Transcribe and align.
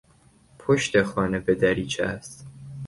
پشت 0.59 1.03
خانه 1.03 1.39
به 1.39 1.55
دریاچه 1.55 2.03
است. 2.05 2.47